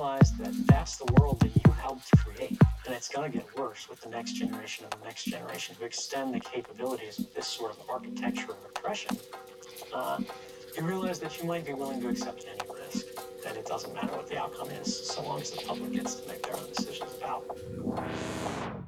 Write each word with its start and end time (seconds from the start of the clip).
realize 0.00 0.32
that 0.32 0.66
that's 0.66 0.96
the 0.96 1.12
world 1.20 1.38
that 1.40 1.54
you 1.54 1.72
helped 1.72 2.10
create, 2.16 2.58
and 2.86 2.94
it's 2.94 3.08
going 3.08 3.30
to 3.30 3.36
get 3.36 3.46
worse 3.58 3.86
with 3.86 4.00
the 4.00 4.08
next 4.08 4.32
generation 4.32 4.86
and 4.90 4.98
the 4.98 5.04
next 5.04 5.24
generation 5.24 5.76
to 5.76 5.84
extend 5.84 6.32
the 6.34 6.40
capabilities 6.40 7.18
of 7.18 7.34
this 7.34 7.46
sort 7.46 7.70
of 7.72 7.78
architecture 7.86 8.52
of 8.52 8.56
oppression, 8.64 9.14
uh, 9.92 10.18
you 10.74 10.82
realize 10.84 11.18
that 11.18 11.38
you 11.38 11.44
might 11.44 11.66
be 11.66 11.74
willing 11.74 12.00
to 12.00 12.08
accept 12.08 12.46
any 12.48 12.80
risk. 12.82 13.04
That 13.44 13.56
it 13.58 13.66
doesn't 13.66 13.92
matter 13.94 14.14
what 14.16 14.26
the 14.26 14.38
outcome 14.38 14.70
is, 14.70 15.06
so 15.06 15.22
long 15.22 15.38
as 15.38 15.50
the 15.50 15.62
public 15.66 15.92
gets 15.92 16.14
to 16.14 16.28
make 16.28 16.42
their 16.44 16.56
own 16.56 16.68
decisions 16.74 17.12
about. 17.18 17.44
If 17.58 18.79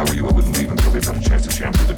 I 0.00 0.04
were 0.04 0.14
you, 0.14 0.26
I 0.26 0.32
wouldn't 0.32 0.56
leave 0.56 0.70
until 0.70 0.92
they've 0.92 1.04
had 1.04 1.18
a 1.18 1.20
chance 1.20 1.46
to 1.46 1.52
shampoo 1.52 1.84
the 1.84 1.92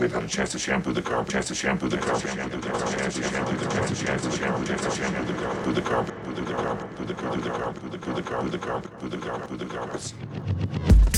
they've 0.00 0.12
had 0.12 0.24
a 0.24 0.28
chance 0.28 0.52
to 0.52 0.58
shampoo 0.58 0.92
the 0.92 1.02
carpet. 1.02 1.32
Chance 1.32 1.48
to 1.48 1.54
shampoo 1.54 1.88
the 1.88 1.98
carpet. 1.98 2.30
Shampoo 2.30 2.58
the 2.58 2.68
carpet. 2.68 2.98
Chance 2.98 3.14
to 3.14 3.22
shampoo 3.22 3.56
the 3.56 3.66
carpet. 3.66 3.96
Chance 3.98 4.22
to 4.22 4.30
shampoo. 4.30 4.66
Chance 4.66 4.84
to 4.84 4.90
shampoo 4.90 5.24
the 5.24 5.34
carpet. 5.34 5.64
Put 5.64 5.74
the 5.74 5.82
carpet. 5.82 6.14
Put 6.24 6.36
the 6.36 6.42
carpet. 6.42 6.96
Put 6.96 7.06
the 7.06 7.14
carpet. 7.14 7.42
Put 7.42 7.46
the 7.46 7.52
carpet. 7.52 7.82
Put 7.82 7.92
the 7.92 8.22
carpet. 8.22 8.50
Put 8.50 8.52
the 8.52 8.58
carpet. 8.58 8.98
Put 8.98 9.10
the 9.10 9.10
carpet. 9.10 9.10
Put 9.10 9.10
the 9.10 9.18
carpet. 9.18 9.48
Put 9.48 9.58
the 9.58 9.66
carpets. 9.66 11.09